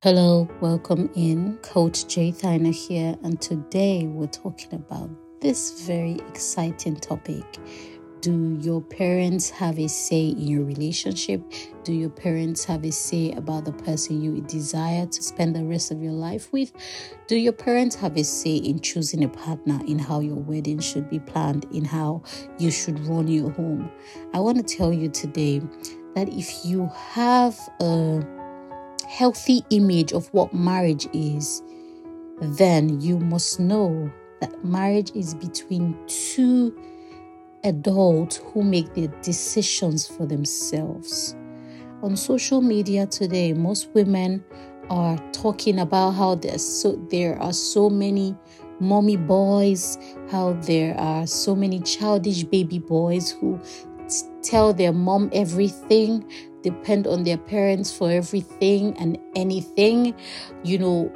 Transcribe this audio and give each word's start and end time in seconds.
Hello, 0.00 0.48
welcome 0.60 1.10
in. 1.16 1.56
Coach 1.56 2.06
J 2.06 2.30
Thyna 2.30 2.72
here, 2.72 3.16
and 3.24 3.40
today 3.42 4.06
we're 4.06 4.28
talking 4.28 4.72
about 4.74 5.10
this 5.40 5.82
very 5.82 6.20
exciting 6.28 6.94
topic. 6.94 7.42
Do 8.20 8.56
your 8.60 8.80
parents 8.80 9.50
have 9.50 9.76
a 9.80 9.88
say 9.88 10.28
in 10.28 10.46
your 10.46 10.62
relationship? 10.62 11.42
Do 11.82 11.92
your 11.92 12.10
parents 12.10 12.64
have 12.66 12.84
a 12.84 12.92
say 12.92 13.32
about 13.32 13.64
the 13.64 13.72
person 13.72 14.22
you 14.22 14.40
desire 14.42 15.04
to 15.04 15.20
spend 15.20 15.56
the 15.56 15.64
rest 15.64 15.90
of 15.90 16.00
your 16.00 16.12
life 16.12 16.52
with? 16.52 16.70
Do 17.26 17.34
your 17.34 17.52
parents 17.52 17.96
have 17.96 18.16
a 18.16 18.22
say 18.22 18.54
in 18.54 18.78
choosing 18.78 19.24
a 19.24 19.28
partner, 19.28 19.80
in 19.84 19.98
how 19.98 20.20
your 20.20 20.36
wedding 20.36 20.78
should 20.78 21.10
be 21.10 21.18
planned, 21.18 21.66
in 21.72 21.84
how 21.84 22.22
you 22.60 22.70
should 22.70 23.00
run 23.08 23.26
your 23.26 23.50
home? 23.50 23.90
I 24.32 24.38
want 24.38 24.64
to 24.64 24.76
tell 24.76 24.92
you 24.92 25.08
today 25.08 25.60
that 26.14 26.28
if 26.28 26.64
you 26.64 26.88
have 26.94 27.58
a 27.80 28.37
healthy 29.08 29.64
image 29.70 30.12
of 30.12 30.28
what 30.32 30.52
marriage 30.52 31.08
is, 31.12 31.62
then 32.40 33.00
you 33.00 33.18
must 33.18 33.58
know 33.58 34.10
that 34.40 34.64
marriage 34.64 35.10
is 35.14 35.34
between 35.34 35.96
two 36.06 36.76
adults 37.64 38.36
who 38.36 38.62
make 38.62 38.94
their 38.94 39.08
decisions 39.22 40.06
for 40.06 40.26
themselves. 40.26 41.34
On 42.02 42.16
social 42.16 42.60
media 42.60 43.06
today, 43.06 43.52
most 43.52 43.88
women 43.94 44.44
are 44.90 45.18
talking 45.32 45.80
about 45.80 46.12
how 46.12 46.34
there's 46.36 46.64
so 46.64 46.92
there 47.10 47.38
are 47.40 47.52
so 47.52 47.90
many 47.90 48.36
mommy 48.78 49.16
boys, 49.16 49.98
how 50.30 50.52
there 50.62 50.96
are 50.98 51.26
so 51.26 51.56
many 51.56 51.80
childish 51.80 52.44
baby 52.44 52.78
boys 52.78 53.30
who 53.32 53.60
tell 54.42 54.72
their 54.72 54.92
mom 54.92 55.28
everything, 55.32 56.24
depend 56.62 57.06
on 57.06 57.24
their 57.24 57.38
parents 57.38 57.96
for 57.96 58.10
everything 58.10 58.96
and 58.98 59.18
anything. 59.34 60.14
You 60.64 60.78
know, 60.78 61.12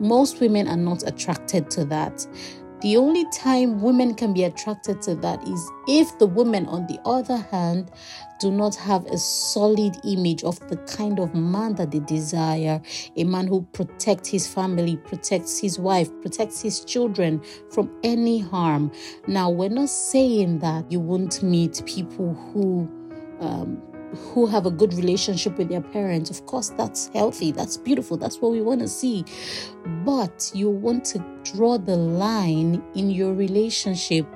most 0.00 0.40
women 0.40 0.68
are 0.68 0.76
not 0.76 1.02
attracted 1.06 1.70
to 1.72 1.84
that. 1.86 2.26
The 2.84 2.98
only 2.98 3.24
time 3.30 3.80
women 3.80 4.14
can 4.14 4.34
be 4.34 4.44
attracted 4.44 5.00
to 5.02 5.14
that 5.14 5.42
is 5.48 5.70
if 5.88 6.18
the 6.18 6.26
women, 6.26 6.66
on 6.66 6.86
the 6.86 7.00
other 7.06 7.38
hand, 7.38 7.90
do 8.40 8.50
not 8.50 8.74
have 8.74 9.06
a 9.06 9.16
solid 9.16 9.96
image 10.04 10.44
of 10.44 10.60
the 10.68 10.76
kind 10.76 11.18
of 11.18 11.34
man 11.34 11.76
that 11.76 11.92
they 11.92 12.00
desire 12.00 12.82
a 13.16 13.24
man 13.24 13.46
who 13.46 13.62
protects 13.72 14.28
his 14.28 14.46
family, 14.46 14.98
protects 14.98 15.58
his 15.58 15.78
wife, 15.78 16.10
protects 16.20 16.60
his 16.60 16.84
children 16.84 17.40
from 17.70 17.90
any 18.02 18.40
harm. 18.40 18.92
Now, 19.26 19.48
we're 19.48 19.70
not 19.70 19.88
saying 19.88 20.58
that 20.58 20.92
you 20.92 21.00
won't 21.00 21.42
meet 21.42 21.82
people 21.86 22.34
who 22.34 22.86
um, 23.40 23.80
who 24.14 24.46
have 24.46 24.66
a 24.66 24.70
good 24.70 24.94
relationship 24.94 25.58
with 25.58 25.68
their 25.68 25.80
parents. 25.80 26.30
Of 26.30 26.46
course, 26.46 26.70
that's 26.70 27.08
healthy, 27.08 27.52
that's 27.52 27.76
beautiful, 27.76 28.16
that's 28.16 28.38
what 28.38 28.52
we 28.52 28.60
want 28.60 28.80
to 28.80 28.88
see. 28.88 29.24
But 30.04 30.50
you 30.54 30.70
want 30.70 31.04
to 31.06 31.24
draw 31.44 31.78
the 31.78 31.96
line 31.96 32.82
in 32.94 33.10
your 33.10 33.34
relationship. 33.34 34.26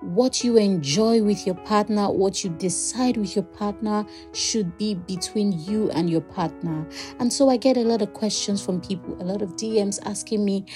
What 0.00 0.42
you 0.42 0.56
enjoy 0.56 1.22
with 1.22 1.46
your 1.46 1.54
partner, 1.54 2.10
what 2.10 2.42
you 2.42 2.50
decide 2.50 3.16
with 3.16 3.36
your 3.36 3.44
partner 3.44 4.04
should 4.32 4.76
be 4.76 4.94
between 4.94 5.52
you 5.64 5.90
and 5.92 6.10
your 6.10 6.22
partner. 6.22 6.86
And 7.20 7.32
so 7.32 7.48
I 7.48 7.56
get 7.56 7.76
a 7.76 7.82
lot 7.82 8.02
of 8.02 8.12
questions 8.12 8.64
from 8.64 8.80
people, 8.80 9.14
a 9.20 9.24
lot 9.24 9.42
of 9.42 9.50
DMs 9.50 10.00
asking 10.04 10.44
me, 10.44 10.66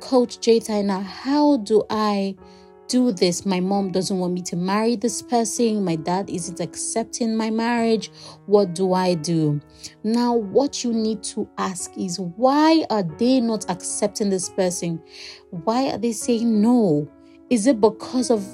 Coach 0.00 0.40
Jay 0.40 0.60
how 0.60 1.56
do 1.58 1.82
I 1.90 2.36
do 2.88 3.12
this. 3.12 3.44
My 3.44 3.60
mom 3.60 3.90
doesn't 3.90 4.18
want 4.18 4.32
me 4.32 4.42
to 4.42 4.56
marry 4.56 4.96
this 4.96 5.22
person. 5.22 5.84
My 5.84 5.96
dad 5.96 6.30
isn't 6.30 6.60
accepting 6.60 7.36
my 7.36 7.50
marriage. 7.50 8.10
What 8.46 8.74
do 8.74 8.92
I 8.92 9.14
do? 9.14 9.60
Now, 10.04 10.34
what 10.34 10.84
you 10.84 10.92
need 10.92 11.22
to 11.24 11.48
ask 11.58 11.90
is 11.96 12.18
why 12.18 12.84
are 12.90 13.02
they 13.02 13.40
not 13.40 13.68
accepting 13.70 14.30
this 14.30 14.48
person? 14.48 15.02
Why 15.50 15.90
are 15.90 15.98
they 15.98 16.12
saying 16.12 16.60
no? 16.60 17.08
Is 17.50 17.66
it 17.66 17.80
because 17.80 18.30
of 18.30 18.44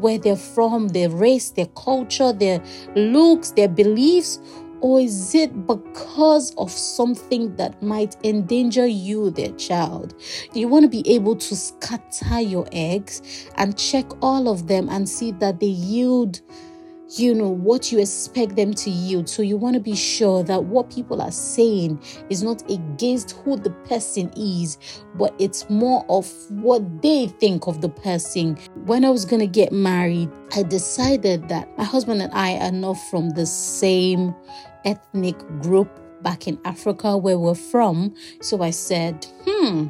where 0.00 0.18
they're 0.18 0.36
from, 0.36 0.88
their 0.88 1.10
race, 1.10 1.50
their 1.50 1.66
culture, 1.66 2.32
their 2.32 2.62
looks, 2.94 3.52
their 3.52 3.68
beliefs? 3.68 4.38
Or 4.80 5.00
is 5.00 5.34
it 5.34 5.66
because 5.66 6.54
of 6.56 6.70
something 6.70 7.56
that 7.56 7.82
might 7.82 8.16
endanger 8.24 8.86
you, 8.86 9.30
their 9.30 9.52
child? 9.52 10.14
You 10.54 10.68
want 10.68 10.84
to 10.84 10.88
be 10.88 11.08
able 11.10 11.36
to 11.36 11.56
scatter 11.56 12.40
your 12.40 12.66
eggs 12.72 13.48
and 13.56 13.76
check 13.76 14.06
all 14.22 14.48
of 14.48 14.68
them 14.68 14.88
and 14.88 15.08
see 15.08 15.32
that 15.32 15.60
they 15.60 15.66
yield 15.66 16.40
you 17.16 17.34
know 17.34 17.48
what 17.48 17.90
you 17.90 17.98
expect 17.98 18.56
them 18.56 18.74
to 18.74 18.90
yield. 18.90 19.28
So 19.28 19.42
you 19.42 19.56
want 19.56 19.74
to 19.74 19.80
be 19.80 19.96
sure 19.96 20.42
that 20.44 20.64
what 20.64 20.90
people 20.90 21.22
are 21.22 21.30
saying 21.30 22.02
is 22.28 22.42
not 22.42 22.68
against 22.70 23.32
who 23.32 23.56
the 23.56 23.70
person 23.88 24.30
is 24.36 24.78
but 25.14 25.34
it's 25.38 25.68
more 25.70 26.04
of 26.08 26.30
what 26.50 27.02
they 27.02 27.26
think 27.26 27.66
of 27.66 27.80
the 27.80 27.88
person. 27.88 28.56
When 28.84 29.04
i 29.04 29.10
was 29.10 29.24
going 29.24 29.40
to 29.40 29.46
get 29.46 29.72
married 29.72 30.30
i 30.54 30.62
decided 30.62 31.48
that 31.48 31.68
my 31.78 31.84
husband 31.84 32.22
and 32.22 32.32
i 32.32 32.56
are 32.56 32.72
not 32.72 32.94
from 33.10 33.30
the 33.30 33.46
same 33.46 34.34
ethnic 34.84 35.36
group 35.60 35.88
back 36.22 36.46
in 36.48 36.58
africa 36.64 37.16
where 37.16 37.38
we're 37.38 37.54
from. 37.54 38.14
So 38.40 38.62
i 38.62 38.70
said 38.70 39.26
hmm 39.46 39.88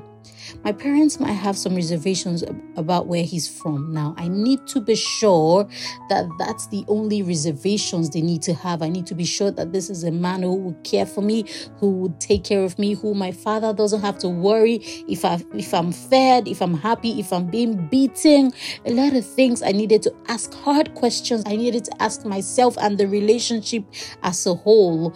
my 0.64 0.72
parents 0.72 1.20
might 1.20 1.32
have 1.32 1.56
some 1.56 1.74
reservations 1.74 2.44
about 2.76 3.06
where 3.06 3.22
he's 3.22 3.48
from. 3.48 3.92
Now, 3.92 4.14
I 4.16 4.28
need 4.28 4.66
to 4.68 4.80
be 4.80 4.94
sure 4.94 5.68
that 6.08 6.26
that's 6.38 6.66
the 6.68 6.84
only 6.88 7.22
reservations 7.22 8.10
they 8.10 8.20
need 8.20 8.42
to 8.42 8.54
have. 8.54 8.82
I 8.82 8.88
need 8.88 9.06
to 9.06 9.14
be 9.14 9.24
sure 9.24 9.50
that 9.50 9.72
this 9.72 9.90
is 9.90 10.04
a 10.04 10.10
man 10.10 10.42
who 10.42 10.54
would 10.54 10.84
care 10.84 11.06
for 11.06 11.20
me, 11.20 11.44
who 11.78 11.90
would 11.92 12.20
take 12.20 12.44
care 12.44 12.64
of 12.64 12.78
me, 12.78 12.94
who 12.94 13.14
my 13.14 13.32
father 13.32 13.72
doesn't 13.72 14.00
have 14.00 14.18
to 14.18 14.28
worry 14.28 14.76
if 15.08 15.24
I 15.24 15.42
if 15.54 15.72
I'm 15.74 15.92
fed, 15.92 16.48
if 16.48 16.60
I'm 16.60 16.74
happy, 16.74 17.18
if 17.18 17.32
I'm 17.32 17.46
being 17.46 17.86
beaten. 17.88 18.52
A 18.84 18.90
lot 18.90 19.14
of 19.14 19.26
things 19.26 19.62
I 19.62 19.72
needed 19.72 20.02
to 20.02 20.14
ask 20.28 20.52
hard 20.54 20.94
questions. 20.94 21.42
I 21.46 21.56
needed 21.56 21.84
to 21.84 22.02
ask 22.02 22.24
myself 22.24 22.76
and 22.78 22.98
the 22.98 23.06
relationship 23.06 23.84
as 24.22 24.46
a 24.46 24.54
whole. 24.54 25.14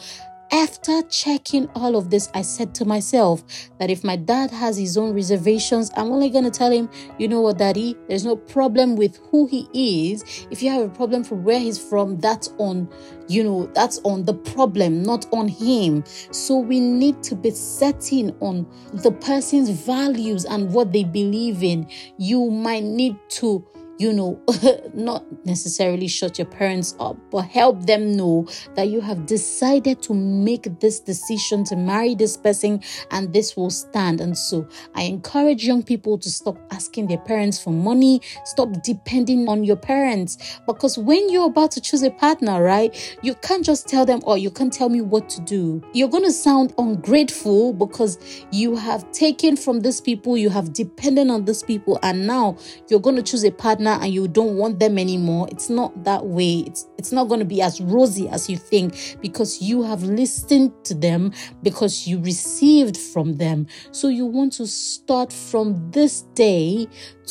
After 0.54 1.00
checking 1.04 1.66
all 1.74 1.96
of 1.96 2.10
this, 2.10 2.28
I 2.34 2.42
said 2.42 2.74
to 2.74 2.84
myself 2.84 3.42
that 3.78 3.88
if 3.88 4.04
my 4.04 4.16
dad 4.16 4.50
has 4.50 4.76
his 4.76 4.98
own 4.98 5.14
reservations, 5.14 5.90
I'm 5.96 6.12
only 6.12 6.28
going 6.28 6.44
to 6.44 6.50
tell 6.50 6.70
him, 6.70 6.90
you 7.18 7.26
know 7.26 7.40
what, 7.40 7.56
daddy, 7.56 7.96
there's 8.06 8.26
no 8.26 8.36
problem 8.36 8.94
with 8.94 9.18
who 9.30 9.46
he 9.46 9.66
is. 9.72 10.46
If 10.50 10.62
you 10.62 10.68
have 10.68 10.82
a 10.82 10.90
problem 10.90 11.24
from 11.24 11.42
where 11.42 11.58
he's 11.58 11.78
from, 11.78 12.18
that's 12.18 12.52
on, 12.58 12.86
you 13.28 13.42
know, 13.42 13.64
that's 13.74 13.98
on 14.04 14.26
the 14.26 14.34
problem, 14.34 15.02
not 15.02 15.24
on 15.32 15.48
him. 15.48 16.04
So 16.32 16.58
we 16.58 16.80
need 16.80 17.22
to 17.22 17.34
be 17.34 17.50
setting 17.52 18.36
on 18.40 18.66
the 18.92 19.12
person's 19.12 19.70
values 19.70 20.44
and 20.44 20.70
what 20.70 20.92
they 20.92 21.04
believe 21.04 21.62
in. 21.62 21.88
You 22.18 22.50
might 22.50 22.84
need 22.84 23.16
to 23.40 23.66
you 24.02 24.12
know, 24.12 24.40
not 24.94 25.24
necessarily 25.46 26.08
shut 26.08 26.36
your 26.36 26.46
parents 26.46 26.96
up, 26.98 27.16
but 27.30 27.42
help 27.42 27.86
them 27.86 28.16
know 28.16 28.48
that 28.74 28.88
you 28.88 29.00
have 29.00 29.26
decided 29.26 30.02
to 30.02 30.12
make 30.12 30.80
this 30.80 30.98
decision 30.98 31.62
to 31.62 31.76
marry 31.76 32.16
this 32.16 32.36
person 32.36 32.82
and 33.12 33.32
this 33.32 33.56
will 33.56 33.70
stand. 33.70 34.20
And 34.20 34.36
so 34.36 34.66
I 34.96 35.02
encourage 35.02 35.64
young 35.64 35.84
people 35.84 36.18
to 36.18 36.28
stop 36.28 36.58
asking 36.72 37.06
their 37.06 37.18
parents 37.18 37.62
for 37.62 37.70
money, 37.70 38.20
stop 38.44 38.82
depending 38.82 39.48
on 39.48 39.62
your 39.62 39.76
parents. 39.76 40.58
Because 40.66 40.98
when 40.98 41.30
you're 41.30 41.46
about 41.46 41.70
to 41.72 41.80
choose 41.80 42.02
a 42.02 42.10
partner, 42.10 42.60
right, 42.60 42.92
you 43.22 43.36
can't 43.36 43.64
just 43.64 43.86
tell 43.86 44.04
them, 44.04 44.18
or 44.24 44.32
oh, 44.32 44.36
you 44.36 44.50
can't 44.50 44.72
tell 44.72 44.88
me 44.88 45.00
what 45.00 45.28
to 45.30 45.40
do. 45.42 45.80
You're 45.92 46.08
going 46.08 46.24
to 46.24 46.32
sound 46.32 46.74
ungrateful 46.76 47.72
because 47.72 48.18
you 48.50 48.74
have 48.74 49.08
taken 49.12 49.56
from 49.56 49.80
these 49.80 50.00
people, 50.00 50.36
you 50.36 50.50
have 50.50 50.72
depended 50.72 51.30
on 51.30 51.44
these 51.44 51.62
people, 51.62 52.00
and 52.02 52.26
now 52.26 52.56
you're 52.88 52.98
going 52.98 53.16
to 53.16 53.22
choose 53.22 53.44
a 53.44 53.52
partner 53.52 53.91
partner 53.92 54.04
and 54.04 54.14
you 54.14 54.28
don't 54.28 54.56
want 54.56 54.78
them 54.78 54.98
anymore, 54.98 55.48
it's 55.50 55.68
not 55.70 56.04
that 56.04 56.26
way. 56.26 56.64
It's 56.66 56.86
it's 56.98 57.12
not 57.12 57.28
going 57.28 57.40
to 57.40 57.46
be 57.46 57.60
as 57.62 57.80
rosy 57.80 58.28
as 58.28 58.48
you 58.48 58.56
think 58.56 59.18
because 59.20 59.60
you 59.60 59.82
have 59.82 60.02
listened 60.02 60.72
to 60.84 60.94
them 60.94 61.32
because 61.62 62.06
you 62.06 62.20
received 62.20 62.96
from 62.96 63.36
them. 63.36 63.66
So 63.90 64.08
you 64.08 64.26
want 64.26 64.52
to 64.54 64.66
start 64.66 65.32
from 65.32 65.90
this 65.90 66.22
day 66.34 66.88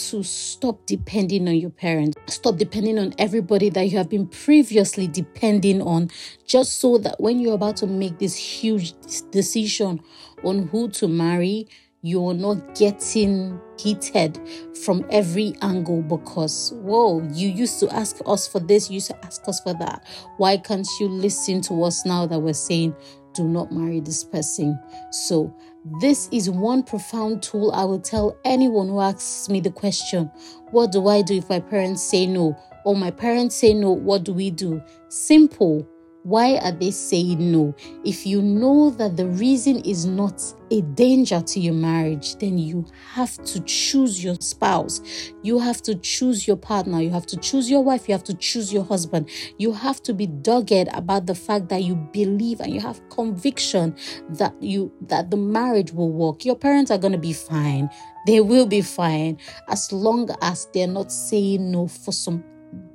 to 0.10 0.24
stop 0.24 0.86
depending 0.86 1.48
on 1.48 1.56
your 1.56 1.69
parents. 1.69 2.18
Stop 2.28 2.58
depending 2.58 3.00
on 3.00 3.14
everybody 3.18 3.69
that 3.69 3.84
you 3.84 3.98
have 3.98 4.10
been 4.10 4.28
previously 4.28 5.07
depending 5.07 5.81
on 5.81 6.10
just 6.46 6.80
so 6.80 6.98
that 7.00 7.19
when 7.19 7.40
you're 7.40 7.56
about 7.56 7.78
to 7.78 7.88
make 7.88 8.19
this 8.19 8.36
huge 8.36 8.94
decision 9.31 10.02
on 10.44 10.68
who 10.68 10.90
to 10.90 11.07
marry, 11.07 11.68
you're 12.01 12.33
not 12.33 12.75
getting 12.75 13.59
heated 13.77 14.39
from 14.83 15.06
every 15.12 15.56
angle 15.62 16.01
because, 16.01 16.74
whoa, 16.77 17.21
you 17.31 17.50
used 17.50 17.80
to 17.80 17.89
ask 17.94 18.18
us 18.25 18.48
for 18.48 18.59
this, 18.59 18.89
you 18.89 18.95
used 18.95 19.07
to 19.07 19.25
ask 19.25 19.48
us 19.48 19.59
for 19.59 19.74
that. 19.75 20.06
Why 20.38 20.57
can't 20.57 20.88
you 21.00 21.07
listen 21.07 21.62
to 21.62 21.83
us 21.83 22.06
now 22.06 22.25
that 22.25 22.39
we're 22.39 22.53
saying, 22.53 22.95
do 23.33 23.44
not 23.44 23.71
marry 23.71 24.00
this 24.00 24.24
person? 24.24 24.80
So, 25.12 25.56
this 26.00 26.30
is 26.31 26.50
one 26.50 26.83
profound 26.83 27.42
tool 27.42 27.71
I 27.71 27.86
will 27.86 28.00
tell 28.00 28.38
anyone 28.45 28.88
who 28.88 29.00
asks 29.00 29.50
me 29.50 29.62
the 29.62 29.71
question, 29.71 30.30
What 30.71 30.92
do 30.92 31.07
I 31.07 31.21
do 31.21 31.36
if 31.36 31.50
my 31.50 31.59
parents 31.59 32.04
say 32.04 32.27
no? 32.27 32.57
Or 32.83 32.95
my 32.95 33.12
parents 33.12 33.56
say 33.56 33.74
no, 33.74 33.92
what 33.92 34.24
do 34.24 34.33
we 34.33 34.50
do? 34.50 34.81
Simple 35.09 35.88
Why 36.23 36.57
are 36.57 36.71
they 36.71 36.91
saying 36.91 37.51
no? 37.51 37.75
If 38.06 38.27
you 38.27 38.44
know 38.44 38.91
that 38.91 39.18
the 39.18 39.25
reason 39.25 39.77
is 39.79 40.06
not 40.06 40.41
a 40.69 40.81
danger 40.81 41.41
to 41.41 41.59
your 41.59 41.73
marriage, 41.73 42.35
then 42.35 42.59
you 42.59 42.85
have 43.13 43.44
to 43.45 43.59
choose 43.62 44.23
your 44.23 44.35
spouse. 44.35 45.01
You 45.41 45.57
have 45.57 45.81
to 45.83 45.95
choose 45.95 46.47
your 46.47 46.57
partner. 46.57 47.01
You 47.01 47.09
have 47.09 47.25
to 47.27 47.38
choose 47.38 47.71
your 47.71 47.83
wife. 47.83 48.07
You 48.07 48.13
have 48.13 48.23
to 48.25 48.35
choose 48.35 48.71
your 48.71 48.83
husband. 48.83 49.29
You 49.57 49.73
have 49.73 50.03
to 50.03 50.13
be 50.13 50.27
dogged 50.27 50.89
about 50.94 51.25
the 51.25 51.35
fact 51.35 51.69
that 51.69 51.83
you 51.83 51.95
believe 51.95 52.59
and 52.62 52.71
you 52.71 52.81
have 52.81 53.01
conviction 53.09 53.95
that 54.29 54.53
you 54.62 54.91
that 55.07 55.31
the 55.31 55.38
marriage 55.38 55.91
will 55.91 56.12
work. 56.12 56.45
Your 56.45 56.56
parents 56.56 56.91
are 56.91 57.00
going 57.00 57.13
to 57.13 57.19
be 57.19 57.33
fine. 57.33 57.89
They 58.27 58.41
will 58.41 58.68
be 58.68 58.81
fine 58.81 59.39
as 59.68 59.91
long 59.91 60.29
as 60.41 60.68
they're 60.73 60.88
not 60.88 61.12
saying 61.12 61.71
no 61.71 61.88
for 61.88 62.12
some 62.12 62.44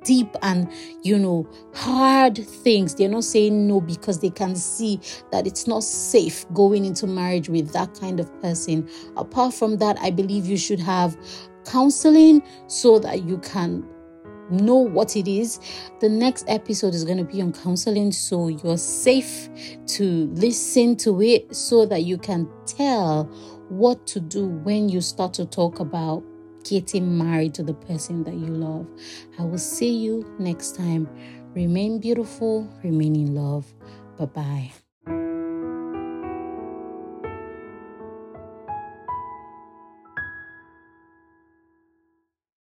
deep 0.03 0.35
and 0.41 0.71
you 1.03 1.17
know 1.17 1.47
hard 1.73 2.37
things 2.37 2.95
they're 2.95 3.09
not 3.09 3.23
saying 3.23 3.67
no 3.67 3.81
because 3.81 4.19
they 4.19 4.29
can 4.29 4.55
see 4.55 4.99
that 5.31 5.45
it's 5.45 5.67
not 5.67 5.83
safe 5.83 6.45
going 6.53 6.85
into 6.85 7.05
marriage 7.05 7.49
with 7.49 7.71
that 7.73 7.93
kind 7.99 8.19
of 8.19 8.41
person 8.41 8.87
apart 9.17 9.53
from 9.53 9.77
that 9.77 9.97
i 9.99 10.09
believe 10.09 10.45
you 10.45 10.57
should 10.57 10.79
have 10.79 11.17
counseling 11.65 12.41
so 12.67 12.97
that 12.97 13.23
you 13.23 13.37
can 13.39 13.87
know 14.49 14.75
what 14.75 15.15
it 15.15 15.27
is. 15.27 15.59
The 15.99 16.09
next 16.09 16.45
episode 16.47 16.93
is 16.93 17.03
going 17.03 17.17
to 17.17 17.23
be 17.23 17.41
on 17.41 17.53
counseling, 17.53 18.11
so 18.11 18.47
you're 18.47 18.77
safe 18.77 19.49
to 19.87 20.27
listen 20.33 20.95
to 20.97 21.21
it 21.21 21.53
so 21.55 21.85
that 21.85 22.03
you 22.03 22.17
can 22.17 22.49
tell 22.65 23.25
what 23.69 24.07
to 24.07 24.19
do 24.19 24.47
when 24.47 24.89
you 24.89 25.01
start 25.01 25.33
to 25.35 25.45
talk 25.45 25.79
about 25.79 26.23
getting 26.69 27.17
married 27.17 27.53
to 27.55 27.63
the 27.63 27.73
person 27.73 28.23
that 28.23 28.33
you 28.33 28.47
love. 28.47 28.87
I 29.39 29.43
will 29.43 29.57
see 29.57 29.95
you 29.95 30.25
next 30.39 30.75
time. 30.75 31.07
Remain 31.53 31.99
beautiful, 31.99 32.67
remain 32.83 33.15
in 33.15 33.35
love. 33.35 33.65
Bye 34.17 34.25
bye. 34.25 34.86